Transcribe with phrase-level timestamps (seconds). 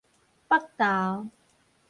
[0.49, 1.29] 北投